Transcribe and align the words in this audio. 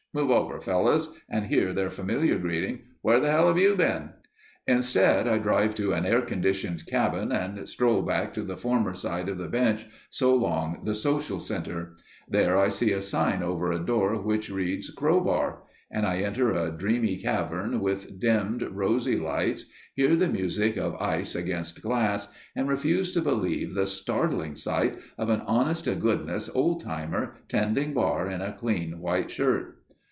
"Move 0.13 0.29
over, 0.31 0.59
fellows" 0.59 1.17
and 1.29 1.45
hear 1.45 1.71
their 1.71 1.89
familiar 1.89 2.37
greeting: 2.37 2.79
"Where 3.01 3.21
the 3.21 3.31
hell 3.31 3.57
you 3.57 3.77
been?" 3.77 4.09
Instead, 4.67 5.25
I 5.25 5.37
drive 5.37 5.73
to 5.75 5.93
an 5.93 6.05
air 6.05 6.19
conditioned 6.21 6.85
cabin 6.85 7.31
and 7.31 7.65
stroll 7.65 8.01
back 8.01 8.33
to 8.33 8.41
the 8.43 8.57
former 8.57 8.93
site 8.93 9.29
of 9.29 9.37
the 9.37 9.47
bench, 9.47 9.85
so 10.09 10.35
long 10.35 10.81
the 10.83 10.93
social 10.95 11.39
center. 11.39 11.95
There 12.27 12.57
I 12.57 12.67
see 12.67 12.91
a 12.91 12.99
sign 12.99 13.41
over 13.41 13.71
a 13.71 13.79
door 13.79 14.21
which 14.21 14.49
reads, 14.51 14.89
"Crowbar" 14.89 15.63
and 15.89 16.05
I 16.05 16.17
enter 16.17 16.51
a 16.51 16.71
dreamy 16.71 17.15
cavern 17.15 17.79
with 17.79 18.19
dimmed, 18.19 18.63
rosy 18.63 19.15
lights, 19.15 19.63
hear 19.95 20.17
the 20.17 20.27
music 20.27 20.75
of 20.75 20.95
ice 21.01 21.35
against 21.35 21.81
glass 21.81 22.27
and 22.53 22.67
refuse 22.67 23.13
to 23.13 23.21
believe 23.21 23.75
the 23.75 23.85
startling 23.87 24.57
sight 24.57 24.97
of 25.17 25.29
an 25.29 25.39
honest 25.47 25.85
to 25.85 25.95
goodness 25.95 26.49
old 26.53 26.83
timer 26.83 27.35
tending 27.47 27.93
bar 27.93 28.27
in 28.29 28.41
a 28.41 28.51
clean 28.51 28.99
white 28.99 29.31
shirt. 29.31 29.77